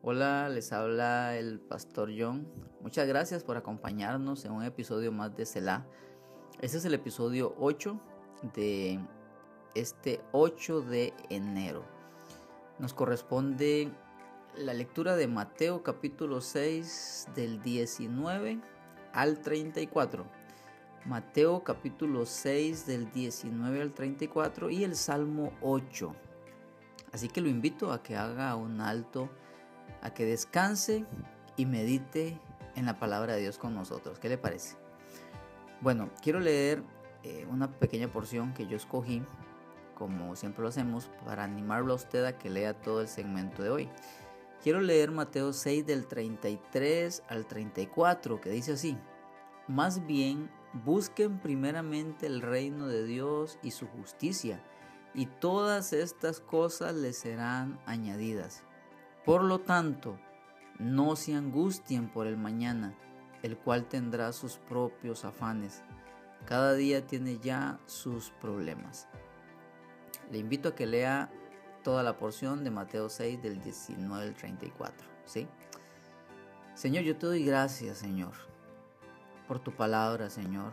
Hola, 0.00 0.48
les 0.48 0.72
habla 0.72 1.36
el 1.36 1.58
pastor 1.58 2.10
John. 2.16 2.46
Muchas 2.80 3.08
gracias 3.08 3.42
por 3.42 3.56
acompañarnos 3.56 4.44
en 4.44 4.52
un 4.52 4.62
episodio 4.62 5.10
más 5.10 5.34
de 5.36 5.44
Selah. 5.44 5.84
Este 6.60 6.76
es 6.76 6.84
el 6.84 6.94
episodio 6.94 7.56
8 7.58 8.00
de 8.54 9.00
este 9.74 10.20
8 10.30 10.82
de 10.82 11.12
enero. 11.30 11.84
Nos 12.78 12.94
corresponde 12.94 13.90
la 14.56 14.72
lectura 14.72 15.16
de 15.16 15.26
Mateo 15.26 15.82
capítulo 15.82 16.40
6 16.42 17.30
del 17.34 17.60
19 17.60 18.60
al 19.12 19.40
34. 19.40 20.24
Mateo 21.06 21.64
capítulo 21.64 22.24
6 22.24 22.86
del 22.86 23.10
19 23.10 23.82
al 23.82 23.92
34 23.92 24.70
y 24.70 24.84
el 24.84 24.94
Salmo 24.94 25.52
8. 25.60 26.14
Así 27.10 27.28
que 27.28 27.40
lo 27.40 27.48
invito 27.48 27.90
a 27.90 28.00
que 28.00 28.16
haga 28.16 28.54
un 28.54 28.80
alto, 28.80 29.28
a 30.02 30.14
que 30.14 30.24
descanse 30.24 31.04
y 31.56 31.66
medite 31.66 32.40
en 32.76 32.86
la 32.86 32.98
palabra 32.98 33.34
de 33.34 33.40
Dios 33.40 33.58
con 33.58 33.74
nosotros. 33.74 34.18
¿Qué 34.18 34.28
le 34.28 34.38
parece? 34.38 34.76
Bueno, 35.80 36.10
quiero 36.22 36.40
leer 36.40 36.82
eh, 37.24 37.46
una 37.50 37.70
pequeña 37.70 38.08
porción 38.08 38.54
que 38.54 38.66
yo 38.66 38.76
escogí, 38.76 39.22
como 39.94 40.36
siempre 40.36 40.62
lo 40.62 40.68
hacemos, 40.68 41.10
para 41.24 41.44
animarlo 41.44 41.92
a 41.92 41.96
usted 41.96 42.24
a 42.24 42.38
que 42.38 42.50
lea 42.50 42.74
todo 42.74 43.00
el 43.00 43.08
segmento 43.08 43.62
de 43.62 43.70
hoy. 43.70 43.88
Quiero 44.62 44.80
leer 44.80 45.10
Mateo 45.10 45.52
6 45.52 45.86
del 45.86 46.06
33 46.06 47.22
al 47.28 47.46
34, 47.46 48.40
que 48.40 48.50
dice 48.50 48.72
así, 48.72 48.96
más 49.68 50.06
bien 50.06 50.50
busquen 50.84 51.38
primeramente 51.38 52.26
el 52.26 52.40
reino 52.40 52.86
de 52.88 53.04
Dios 53.04 53.58
y 53.62 53.70
su 53.70 53.86
justicia, 53.86 54.60
y 55.14 55.26
todas 55.26 55.92
estas 55.92 56.40
cosas 56.40 56.94
les 56.94 57.18
serán 57.18 57.78
añadidas. 57.86 58.62
Por 59.28 59.44
lo 59.44 59.58
tanto, 59.58 60.18
no 60.78 61.14
se 61.14 61.34
angustien 61.34 62.08
por 62.08 62.26
el 62.26 62.38
mañana, 62.38 62.94
el 63.42 63.58
cual 63.58 63.84
tendrá 63.84 64.32
sus 64.32 64.56
propios 64.56 65.26
afanes. 65.26 65.82
Cada 66.46 66.72
día 66.72 67.06
tiene 67.06 67.38
ya 67.38 67.78
sus 67.84 68.30
problemas. 68.40 69.06
Le 70.32 70.38
invito 70.38 70.70
a 70.70 70.74
que 70.74 70.86
lea 70.86 71.30
toda 71.84 72.02
la 72.02 72.16
porción 72.16 72.64
de 72.64 72.70
Mateo 72.70 73.10
6 73.10 73.42
del 73.42 73.60
19 73.60 74.28
al 74.28 74.34
34. 74.34 75.06
¿sí? 75.26 75.46
Señor, 76.72 77.04
yo 77.04 77.14
te 77.14 77.26
doy 77.26 77.44
gracias, 77.44 77.98
Señor, 77.98 78.32
por 79.46 79.58
tu 79.58 79.72
palabra, 79.72 80.30
Señor, 80.30 80.72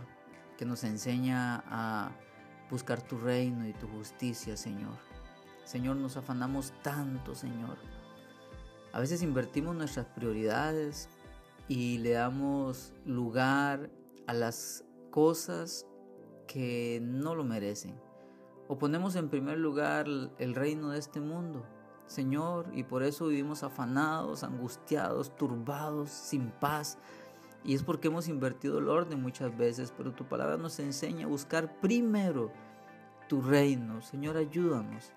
que 0.57 0.63
nos 0.63 0.85
enseña 0.85 1.61
a 1.67 2.11
buscar 2.71 3.01
tu 3.01 3.17
reino 3.17 3.67
y 3.67 3.73
tu 3.73 3.89
justicia, 3.89 4.55
Señor. 4.55 4.95
Señor, 5.65 5.97
nos 5.97 6.15
afanamos 6.15 6.71
tanto, 6.83 7.35
Señor. 7.35 7.94
A 8.95 8.99
veces 9.01 9.21
invertimos 9.21 9.75
nuestras 9.75 10.05
prioridades 10.05 11.09
y 11.67 11.97
le 11.97 12.11
damos 12.11 12.93
lugar 13.03 13.89
a 14.25 14.33
las 14.33 14.85
cosas 15.11 15.85
que 16.47 17.01
no 17.03 17.35
lo 17.35 17.43
merecen. 17.43 17.99
O 18.69 18.77
ponemos 18.77 19.17
en 19.17 19.27
primer 19.27 19.57
lugar 19.57 20.07
el 20.07 20.55
reino 20.55 20.91
de 20.91 20.99
este 20.99 21.19
mundo, 21.19 21.65
Señor, 22.07 22.67
y 22.71 22.83
por 22.83 23.03
eso 23.03 23.27
vivimos 23.27 23.63
afanados, 23.63 24.45
angustiados, 24.45 25.35
turbados, 25.35 26.09
sin 26.09 26.49
paz. 26.51 26.97
Y 27.65 27.75
es 27.75 27.83
porque 27.83 28.07
hemos 28.07 28.29
invertido 28.29 28.79
el 28.79 28.87
orden 28.87 29.21
muchas 29.21 29.57
veces, 29.57 29.93
pero 29.97 30.13
tu 30.13 30.23
palabra 30.23 30.55
nos 30.55 30.79
enseña 30.79 31.25
a 31.25 31.29
buscar 31.29 31.81
primero 31.81 32.49
tu 33.27 33.41
reino. 33.41 34.01
Señor, 34.01 34.37
ayúdanos. 34.37 35.11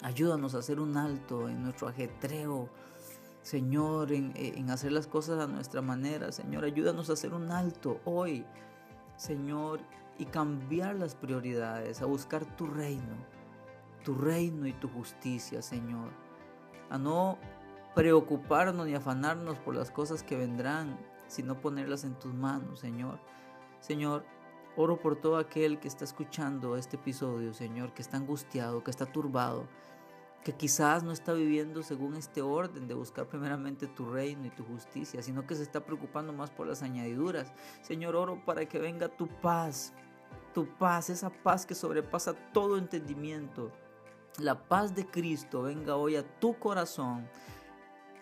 Ayúdanos 0.00 0.54
a 0.54 0.58
hacer 0.58 0.80
un 0.80 0.96
alto 0.96 1.50
en 1.50 1.62
nuestro 1.62 1.88
ajetreo. 1.88 2.70
Señor, 3.44 4.10
en, 4.10 4.32
en, 4.36 4.70
hacer 4.70 4.90
las 4.90 5.06
cosas 5.06 5.38
a 5.38 5.46
nuestra 5.46 5.82
manera. 5.82 6.32
Señor, 6.32 6.64
ayúdanos 6.64 7.10
a 7.10 7.12
hacer 7.12 7.34
un 7.34 7.50
alto 7.50 8.00
hoy. 8.06 8.46
Señor, 9.16 9.80
y 10.18 10.24
cambiar 10.24 10.94
las 10.94 11.14
prioridades, 11.14 12.00
a 12.00 12.06
buscar 12.06 12.46
tu 12.56 12.66
reino, 12.66 13.16
tu 14.02 14.14
reino 14.14 14.66
y 14.66 14.72
tu 14.72 14.88
justicia, 14.88 15.60
Señor. 15.60 16.10
A 16.88 16.96
no 16.96 17.36
preocuparnos 17.94 18.86
ni 18.86 18.94
afanarnos 18.94 19.58
por 19.58 19.76
las 19.76 19.90
cosas 19.90 20.22
que 20.22 20.38
vendrán, 20.38 20.98
sino 21.26 21.60
ponerlas 21.60 22.04
en 22.04 22.18
tus 22.18 22.32
manos, 22.32 22.80
Señor. 22.80 23.18
Señor, 23.80 24.24
oro 24.74 24.98
por 24.98 25.16
todo 25.16 25.36
aquel 25.36 25.80
que 25.80 25.88
está 25.88 26.04
escuchando 26.04 26.78
este 26.78 26.96
episodio, 26.96 27.52
Señor, 27.52 27.92
que 27.92 28.00
está 28.00 28.16
angustiado, 28.16 28.82
que 28.82 28.90
está 28.90 29.04
turbado, 29.04 29.68
que 30.44 30.52
quizás 30.52 31.02
no 31.02 31.10
está 31.10 31.32
viviendo 31.32 31.82
según 31.82 32.16
este 32.16 32.42
orden 32.42 32.86
de 32.86 32.92
buscar 32.92 33.26
primeramente 33.26 33.86
tu 33.86 34.04
reino 34.10 34.46
y 34.46 34.50
tu 34.50 34.62
justicia, 34.62 35.22
sino 35.22 35.46
que 35.46 35.54
se 35.54 35.62
está 35.62 35.84
preocupando 35.84 36.34
más 36.34 36.50
por 36.50 36.66
las 36.66 36.82
añadiduras. 36.82 37.50
Señor, 37.80 38.14
oro 38.14 38.44
para 38.44 38.66
que 38.66 38.78
venga 38.78 39.08
tu 39.08 39.26
paz, 39.26 39.94
tu 40.52 40.68
paz, 40.76 41.08
esa 41.08 41.30
paz 41.30 41.64
que 41.64 41.74
sobrepasa 41.74 42.34
todo 42.52 42.76
entendimiento. 42.76 43.72
La 44.38 44.68
paz 44.68 44.94
de 44.94 45.06
Cristo 45.06 45.62
venga 45.62 45.96
hoy 45.96 46.16
a 46.16 46.38
tu 46.40 46.58
corazón. 46.58 47.26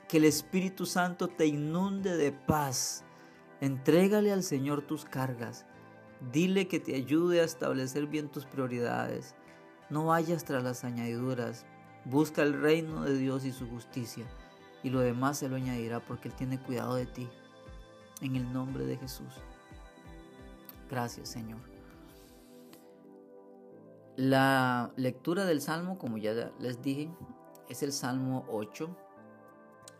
Que 0.08 0.18
el 0.18 0.24
Espíritu 0.24 0.86
Santo 0.86 1.26
te 1.26 1.46
inunde 1.46 2.16
de 2.16 2.30
paz. 2.30 3.04
Entrégale 3.60 4.30
al 4.30 4.44
Señor 4.44 4.82
tus 4.82 5.04
cargas. 5.04 5.66
Dile 6.30 6.68
que 6.68 6.78
te 6.78 6.94
ayude 6.94 7.40
a 7.40 7.44
establecer 7.44 8.06
bien 8.06 8.28
tus 8.28 8.46
prioridades. 8.46 9.34
No 9.90 10.06
vayas 10.06 10.44
tras 10.44 10.62
las 10.62 10.84
añadiduras. 10.84 11.66
Busca 12.04 12.42
el 12.42 12.60
reino 12.60 13.04
de 13.04 13.16
Dios 13.16 13.44
y 13.44 13.52
su 13.52 13.68
justicia, 13.68 14.24
y 14.82 14.90
lo 14.90 15.00
demás 15.00 15.38
se 15.38 15.48
lo 15.48 15.56
añadirá 15.56 16.00
porque 16.00 16.28
Él 16.28 16.34
tiene 16.34 16.60
cuidado 16.60 16.94
de 16.94 17.06
ti. 17.06 17.28
En 18.20 18.36
el 18.36 18.52
nombre 18.52 18.84
de 18.84 18.96
Jesús. 18.96 19.34
Gracias, 20.88 21.28
Señor. 21.28 21.58
La 24.16 24.92
lectura 24.96 25.44
del 25.44 25.60
Salmo, 25.60 25.98
como 25.98 26.18
ya 26.18 26.52
les 26.58 26.82
dije, 26.82 27.10
es 27.68 27.82
el 27.82 27.92
Salmo 27.92 28.44
8. 28.48 28.94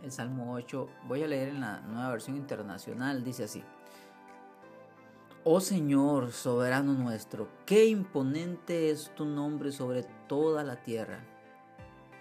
El 0.02 0.12
Salmo 0.12 0.52
8, 0.54 0.88
voy 1.08 1.22
a 1.22 1.28
leer 1.28 1.48
en 1.48 1.60
la 1.60 1.80
nueva 1.80 2.10
versión 2.10 2.36
internacional, 2.36 3.24
dice 3.24 3.44
así. 3.44 3.64
Oh 5.44 5.60
Señor, 5.60 6.30
soberano 6.30 6.92
nuestro, 6.92 7.48
qué 7.66 7.86
imponente 7.86 8.90
es 8.90 9.12
tu 9.14 9.24
nombre 9.24 9.72
sobre 9.72 10.04
toda 10.28 10.62
la 10.62 10.82
tierra. 10.82 11.24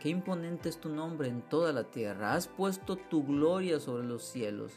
Qué 0.01 0.09
imponente 0.09 0.67
es 0.67 0.79
tu 0.79 0.89
nombre 0.89 1.27
en 1.27 1.43
toda 1.43 1.71
la 1.71 1.83
tierra. 1.83 2.33
Has 2.33 2.47
puesto 2.47 2.95
tu 2.95 3.23
gloria 3.23 3.79
sobre 3.79 4.03
los 4.03 4.23
cielos. 4.23 4.73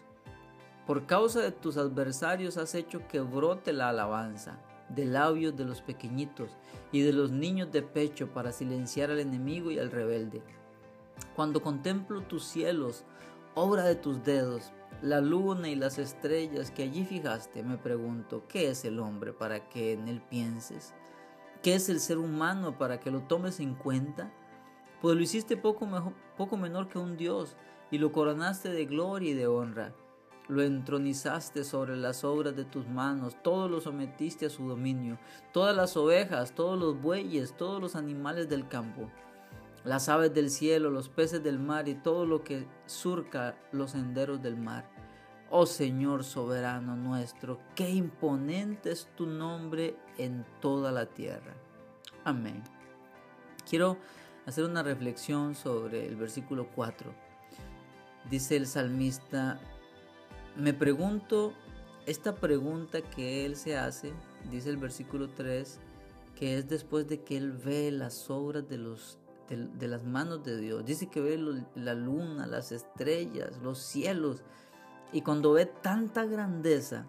Por 0.86 1.06
causa 1.06 1.40
de 1.40 1.50
tus 1.50 1.78
adversarios 1.78 2.58
has 2.58 2.74
hecho 2.74 3.08
que 3.08 3.20
brote 3.20 3.72
la 3.72 3.88
alabanza 3.88 4.58
de 4.90 5.06
labios 5.06 5.56
de 5.56 5.64
los 5.64 5.80
pequeñitos 5.80 6.50
y 6.92 7.00
de 7.00 7.14
los 7.14 7.30
niños 7.30 7.72
de 7.72 7.80
pecho 7.80 8.34
para 8.34 8.52
silenciar 8.52 9.10
al 9.10 9.18
enemigo 9.18 9.70
y 9.70 9.78
al 9.78 9.90
rebelde. 9.90 10.42
Cuando 11.34 11.62
contemplo 11.62 12.20
tus 12.20 12.44
cielos, 12.44 13.04
obra 13.54 13.84
de 13.84 13.94
tus 13.94 14.22
dedos, 14.24 14.72
la 15.00 15.22
luna 15.22 15.70
y 15.70 15.74
las 15.74 15.96
estrellas 15.96 16.70
que 16.70 16.82
allí 16.82 17.02
fijaste, 17.02 17.62
me 17.62 17.78
pregunto, 17.78 18.44
¿qué 18.46 18.68
es 18.68 18.84
el 18.84 18.98
hombre 18.98 19.32
para 19.32 19.70
que 19.70 19.94
en 19.94 20.06
él 20.06 20.20
pienses? 20.20 20.92
¿Qué 21.62 21.76
es 21.76 21.88
el 21.88 22.00
ser 22.00 22.18
humano 22.18 22.76
para 22.76 23.00
que 23.00 23.10
lo 23.10 23.22
tomes 23.22 23.58
en 23.58 23.74
cuenta? 23.74 24.30
Pues 25.00 25.16
lo 25.16 25.22
hiciste 25.22 25.56
poco, 25.56 25.86
mejor, 25.86 26.12
poco 26.36 26.56
menor 26.56 26.88
que 26.88 26.98
un 26.98 27.16
Dios 27.16 27.56
y 27.90 27.98
lo 27.98 28.12
coronaste 28.12 28.70
de 28.70 28.86
gloria 28.86 29.30
y 29.30 29.34
de 29.34 29.46
honra. 29.46 29.92
Lo 30.48 30.62
entronizaste 30.62 31.64
sobre 31.64 31.96
las 31.96 32.22
obras 32.22 32.54
de 32.54 32.64
tus 32.64 32.86
manos, 32.86 33.34
todo 33.42 33.68
lo 33.68 33.80
sometiste 33.80 34.46
a 34.46 34.50
su 34.50 34.68
dominio, 34.68 35.18
todas 35.52 35.74
las 35.74 35.96
ovejas, 35.96 36.54
todos 36.54 36.78
los 36.78 37.00
bueyes, 37.00 37.56
todos 37.56 37.80
los 37.80 37.96
animales 37.96 38.48
del 38.48 38.68
campo, 38.68 39.08
las 39.84 40.08
aves 40.10 40.34
del 40.34 40.50
cielo, 40.50 40.90
los 40.90 41.08
peces 41.08 41.42
del 41.42 41.58
mar 41.58 41.88
y 41.88 41.94
todo 41.94 42.26
lo 42.26 42.44
que 42.44 42.66
surca 42.84 43.56
los 43.72 43.92
senderos 43.92 44.42
del 44.42 44.56
mar. 44.56 44.90
Oh 45.50 45.66
Señor 45.66 46.24
soberano 46.24 46.96
nuestro, 46.96 47.58
qué 47.74 47.88
imponente 47.88 48.90
es 48.90 49.08
tu 49.14 49.26
nombre 49.26 49.96
en 50.18 50.44
toda 50.60 50.92
la 50.92 51.06
tierra. 51.06 51.54
Amén. 52.24 52.62
Quiero 53.68 53.98
hacer 54.46 54.64
una 54.64 54.82
reflexión 54.82 55.54
sobre 55.54 56.06
el 56.06 56.16
versículo 56.16 56.68
4. 56.74 57.12
Dice 58.30 58.56
el 58.56 58.66
salmista, 58.66 59.58
me 60.56 60.72
pregunto, 60.72 61.52
esta 62.06 62.34
pregunta 62.34 63.02
que 63.02 63.44
él 63.44 63.56
se 63.56 63.76
hace, 63.76 64.12
dice 64.50 64.70
el 64.70 64.76
versículo 64.76 65.28
3, 65.30 65.80
que 66.34 66.58
es 66.58 66.68
después 66.68 67.08
de 67.08 67.22
que 67.22 67.36
él 67.36 67.52
ve 67.52 67.90
las 67.90 68.30
obras 68.30 68.68
de, 68.68 68.78
los, 68.78 69.18
de, 69.48 69.88
las 69.88 70.04
manos 70.04 70.42
de 70.44 70.58
Dios. 70.58 70.84
Dice 70.84 71.08
que 71.08 71.20
ve 71.20 71.38
la 71.74 71.94
luna, 71.94 72.46
las 72.46 72.72
estrellas, 72.72 73.58
los 73.62 73.78
cielos. 73.78 74.42
Y 75.12 75.22
cuando 75.22 75.52
ve 75.52 75.66
tanta 75.66 76.24
grandeza, 76.24 77.06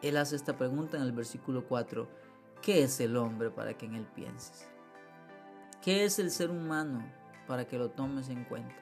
él 0.00 0.16
hace 0.16 0.36
esta 0.36 0.56
pregunta 0.56 0.96
en 0.96 1.02
el 1.02 1.12
versículo 1.12 1.66
4. 1.68 2.08
¿Qué 2.62 2.82
es 2.84 3.00
el 3.00 3.16
hombre 3.16 3.50
para 3.50 3.76
que 3.76 3.86
en 3.86 3.94
él 3.94 4.06
pienses? 4.14 4.68
¿Qué 5.82 6.04
es 6.04 6.20
el 6.20 6.30
ser 6.30 6.52
humano 6.52 7.04
para 7.48 7.66
que 7.66 7.76
lo 7.76 7.90
tomes 7.90 8.28
en 8.28 8.44
cuenta? 8.44 8.76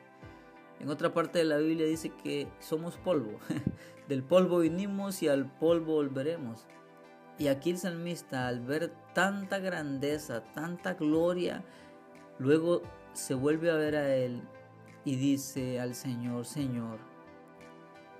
En 0.80 0.90
otra 0.90 1.14
parte 1.14 1.38
de 1.38 1.46
la 1.46 1.56
Biblia 1.56 1.86
dice 1.86 2.10
que 2.10 2.46
somos 2.58 2.98
polvo. 2.98 3.38
Del 4.08 4.22
polvo 4.22 4.58
vinimos 4.58 5.22
y 5.22 5.28
al 5.28 5.50
polvo 5.50 5.94
volveremos. 5.94 6.66
Y 7.38 7.48
aquí 7.48 7.70
el 7.70 7.78
salmista, 7.78 8.48
al 8.48 8.60
ver 8.60 8.92
tanta 9.14 9.60
grandeza, 9.60 10.44
tanta 10.52 10.92
gloria, 10.92 11.64
luego 12.38 12.82
se 13.14 13.32
vuelve 13.32 13.70
a 13.70 13.76
ver 13.76 13.96
a 13.96 14.14
él 14.14 14.42
y 15.06 15.16
dice 15.16 15.80
al 15.80 15.94
Señor, 15.94 16.44
Señor, 16.44 16.98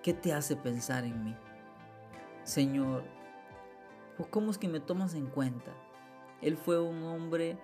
¿qué 0.02 0.14
te 0.14 0.32
hace 0.32 0.56
pensar 0.56 1.04
en 1.04 1.22
mí? 1.22 1.36
Señor, 2.44 3.04
¿cómo 4.30 4.50
es 4.50 4.56
que 4.56 4.68
me 4.68 4.80
tomas 4.80 5.14
en 5.14 5.26
cuenta? 5.26 5.70
Él 6.40 6.56
fue 6.56 6.80
un 6.80 7.02
hombre 7.02 7.58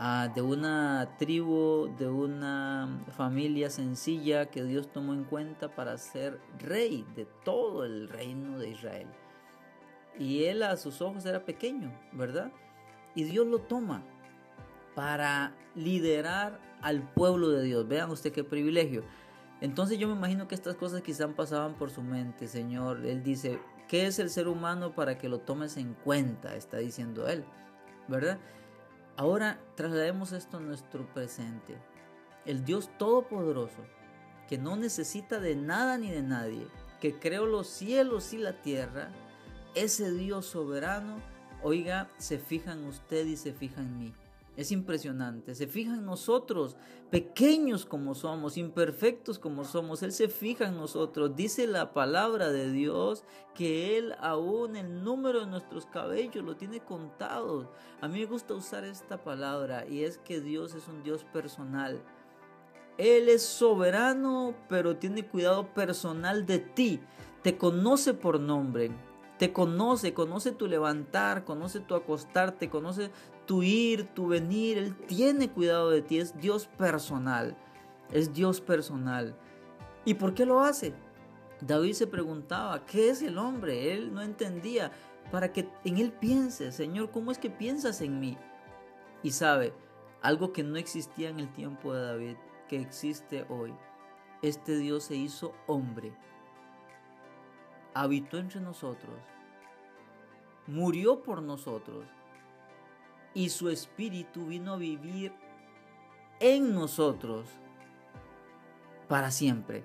ah, 0.00 0.28
de 0.34 0.42
una 0.42 1.16
tribu, 1.18 1.94
de 1.96 2.08
una 2.08 3.04
familia 3.16 3.70
sencilla 3.70 4.46
que 4.46 4.64
Dios 4.64 4.90
tomó 4.90 5.14
en 5.14 5.24
cuenta 5.24 5.74
para 5.74 5.96
ser 5.98 6.40
rey 6.58 7.06
de 7.14 7.26
todo 7.44 7.84
el 7.84 8.08
reino 8.08 8.58
de 8.58 8.70
Israel. 8.70 9.06
Y 10.18 10.44
él 10.44 10.62
a 10.64 10.76
sus 10.76 11.00
ojos 11.00 11.24
era 11.24 11.44
pequeño, 11.44 11.92
¿verdad? 12.12 12.50
Y 13.14 13.24
Dios 13.24 13.46
lo 13.46 13.60
toma 13.60 14.02
para 14.94 15.54
liderar 15.74 16.58
al 16.82 17.02
pueblo 17.02 17.50
de 17.50 17.62
Dios. 17.62 17.86
Vean 17.86 18.10
usted 18.10 18.32
qué 18.32 18.44
privilegio. 18.44 19.04
Entonces 19.60 19.98
yo 19.98 20.08
me 20.08 20.14
imagino 20.14 20.48
que 20.48 20.54
estas 20.54 20.74
cosas 20.74 21.02
quizás 21.02 21.32
pasaban 21.34 21.74
por 21.74 21.90
su 21.90 22.02
mente, 22.02 22.48
Señor. 22.48 23.04
Él 23.04 23.22
dice, 23.22 23.60
¿qué 23.88 24.06
es 24.06 24.18
el 24.18 24.30
ser 24.30 24.48
humano 24.48 24.94
para 24.94 25.18
que 25.18 25.28
lo 25.28 25.40
tomes 25.40 25.76
en 25.76 25.94
cuenta? 25.94 26.56
Está 26.56 26.78
diciendo 26.78 27.28
él, 27.28 27.44
¿verdad? 28.08 28.38
Ahora 29.20 29.60
traslademos 29.74 30.32
esto 30.32 30.56
a 30.56 30.60
nuestro 30.60 31.04
presente. 31.12 31.76
El 32.46 32.64
Dios 32.64 32.88
Todopoderoso, 32.96 33.82
que 34.48 34.56
no 34.56 34.76
necesita 34.76 35.38
de 35.40 35.56
nada 35.56 35.98
ni 35.98 36.10
de 36.10 36.22
nadie, 36.22 36.66
que 37.02 37.18
creó 37.18 37.44
los 37.44 37.66
cielos 37.66 38.32
y 38.32 38.38
la 38.38 38.62
tierra, 38.62 39.10
ese 39.74 40.10
Dios 40.10 40.46
soberano, 40.46 41.18
oiga, 41.62 42.08
se 42.16 42.38
fija 42.38 42.72
en 42.72 42.86
usted 42.86 43.26
y 43.26 43.36
se 43.36 43.52
fija 43.52 43.82
en 43.82 43.98
mí. 43.98 44.14
Es 44.60 44.72
impresionante. 44.72 45.54
Se 45.54 45.66
fija 45.66 45.94
en 45.94 46.04
nosotros, 46.04 46.76
pequeños 47.10 47.86
como 47.86 48.14
somos, 48.14 48.58
imperfectos 48.58 49.38
como 49.38 49.64
somos. 49.64 50.02
Él 50.02 50.12
se 50.12 50.28
fija 50.28 50.66
en 50.66 50.76
nosotros. 50.76 51.34
Dice 51.34 51.66
la 51.66 51.94
palabra 51.94 52.50
de 52.50 52.70
Dios 52.70 53.24
que 53.54 53.96
Él 53.96 54.14
aún 54.20 54.76
el 54.76 55.02
número 55.02 55.40
de 55.40 55.46
nuestros 55.46 55.86
cabellos 55.86 56.44
lo 56.44 56.56
tiene 56.56 56.80
contado. 56.80 57.72
A 58.02 58.08
mí 58.08 58.20
me 58.20 58.26
gusta 58.26 58.52
usar 58.52 58.84
esta 58.84 59.24
palabra 59.24 59.86
y 59.88 60.04
es 60.04 60.18
que 60.18 60.42
Dios 60.42 60.74
es 60.74 60.88
un 60.88 61.02
Dios 61.02 61.24
personal. 61.24 62.02
Él 62.98 63.30
es 63.30 63.40
soberano, 63.42 64.54
pero 64.68 64.98
tiene 64.98 65.26
cuidado 65.26 65.72
personal 65.72 66.44
de 66.44 66.58
ti. 66.58 67.00
Te 67.42 67.56
conoce 67.56 68.12
por 68.12 68.38
nombre. 68.38 68.90
Te 69.40 69.54
conoce, 69.54 70.12
conoce 70.12 70.52
tu 70.52 70.66
levantar, 70.66 71.46
conoce 71.46 71.80
tu 71.80 71.94
acostarte, 71.94 72.68
conoce 72.68 73.10
tu 73.46 73.62
ir, 73.62 74.04
tu 74.08 74.26
venir. 74.26 74.76
Él 74.76 74.94
tiene 74.94 75.48
cuidado 75.50 75.88
de 75.88 76.02
ti, 76.02 76.18
es 76.18 76.38
Dios 76.38 76.66
personal. 76.66 77.56
Es 78.12 78.34
Dios 78.34 78.60
personal. 78.60 79.34
¿Y 80.04 80.12
por 80.12 80.34
qué 80.34 80.44
lo 80.44 80.60
hace? 80.60 80.92
David 81.62 81.94
se 81.94 82.06
preguntaba, 82.06 82.84
¿qué 82.84 83.08
es 83.08 83.22
el 83.22 83.38
hombre? 83.38 83.94
Él 83.94 84.12
no 84.12 84.20
entendía. 84.20 84.92
Para 85.32 85.54
que 85.54 85.70
en 85.86 85.96
él 85.96 86.12
piense, 86.12 86.70
Señor, 86.70 87.10
¿cómo 87.10 87.32
es 87.32 87.38
que 87.38 87.48
piensas 87.48 88.02
en 88.02 88.20
mí? 88.20 88.36
Y 89.22 89.30
sabe, 89.30 89.72
algo 90.20 90.52
que 90.52 90.64
no 90.64 90.76
existía 90.76 91.30
en 91.30 91.40
el 91.40 91.50
tiempo 91.50 91.94
de 91.94 92.02
David, 92.02 92.36
que 92.68 92.78
existe 92.78 93.46
hoy. 93.48 93.72
Este 94.42 94.76
Dios 94.76 95.04
se 95.04 95.16
hizo 95.16 95.54
hombre 95.66 96.12
habitó 97.94 98.38
entre 98.38 98.60
nosotros, 98.60 99.18
murió 100.66 101.22
por 101.22 101.42
nosotros 101.42 102.06
y 103.34 103.48
su 103.48 103.68
espíritu 103.68 104.46
vino 104.46 104.74
a 104.74 104.76
vivir 104.76 105.32
en 106.40 106.74
nosotros 106.74 107.48
para 109.08 109.30
siempre. 109.30 109.84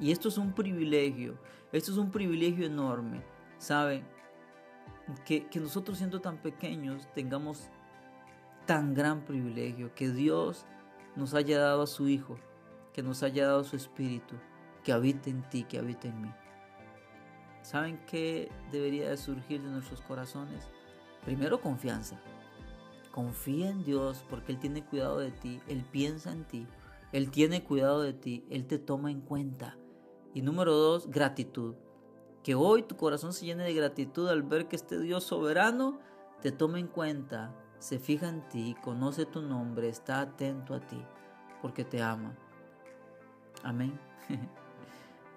Y 0.00 0.12
esto 0.12 0.28
es 0.28 0.38
un 0.38 0.52
privilegio, 0.52 1.38
esto 1.72 1.92
es 1.92 1.98
un 1.98 2.10
privilegio 2.10 2.66
enorme, 2.66 3.22
¿saben? 3.58 4.04
Que, 5.24 5.46
que 5.46 5.60
nosotros 5.60 5.98
siendo 5.98 6.20
tan 6.20 6.38
pequeños 6.38 7.08
tengamos 7.14 7.70
tan 8.66 8.92
gran 8.94 9.24
privilegio, 9.24 9.94
que 9.94 10.10
Dios 10.10 10.66
nos 11.14 11.34
haya 11.34 11.60
dado 11.60 11.82
a 11.82 11.86
su 11.86 12.08
Hijo, 12.08 12.36
que 12.92 13.02
nos 13.02 13.22
haya 13.22 13.46
dado 13.46 13.64
su 13.64 13.76
Espíritu, 13.76 14.34
que 14.82 14.92
habite 14.92 15.30
en 15.30 15.48
ti, 15.48 15.62
que 15.62 15.78
habite 15.78 16.08
en 16.08 16.22
mí. 16.22 16.30
¿Saben 17.66 17.98
qué 18.06 18.48
debería 18.70 19.10
de 19.10 19.16
surgir 19.16 19.60
de 19.60 19.68
nuestros 19.68 20.00
corazones? 20.00 20.68
Primero 21.24 21.60
confianza. 21.60 22.16
Confía 23.10 23.70
en 23.70 23.82
Dios 23.82 24.24
porque 24.30 24.52
Él 24.52 24.60
tiene 24.60 24.84
cuidado 24.84 25.18
de 25.18 25.32
ti, 25.32 25.60
Él 25.66 25.84
piensa 25.90 26.30
en 26.30 26.44
ti, 26.44 26.68
Él 27.10 27.32
tiene 27.32 27.64
cuidado 27.64 28.02
de 28.02 28.12
ti, 28.12 28.46
Él 28.50 28.68
te 28.68 28.78
toma 28.78 29.10
en 29.10 29.20
cuenta. 29.20 29.76
Y 30.32 30.42
número 30.42 30.76
dos, 30.76 31.10
gratitud. 31.10 31.74
Que 32.44 32.54
hoy 32.54 32.84
tu 32.84 32.96
corazón 32.96 33.32
se 33.32 33.46
llene 33.46 33.64
de 33.64 33.74
gratitud 33.74 34.28
al 34.28 34.44
ver 34.44 34.68
que 34.68 34.76
este 34.76 35.00
Dios 35.00 35.24
soberano 35.24 35.98
te 36.42 36.52
toma 36.52 36.78
en 36.78 36.86
cuenta, 36.86 37.52
se 37.80 37.98
fija 37.98 38.28
en 38.28 38.48
ti, 38.48 38.76
conoce 38.80 39.26
tu 39.26 39.42
nombre, 39.42 39.88
está 39.88 40.20
atento 40.20 40.72
a 40.72 40.78
ti, 40.78 41.04
porque 41.62 41.84
te 41.84 42.00
ama. 42.00 42.32
Amén. 43.64 43.98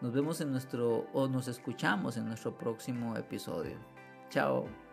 Nos 0.01 0.13
vemos 0.13 0.39
en 0.41 0.51
nuestro 0.51 1.07
o 1.13 1.27
nos 1.27 1.47
escuchamos 1.47 2.17
en 2.17 2.25
nuestro 2.25 2.57
próximo 2.57 3.17
episodio. 3.17 3.77
Chao. 4.29 4.88